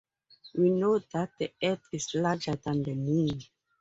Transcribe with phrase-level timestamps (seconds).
[0.57, 3.39] We know that the earth is larger than the moon.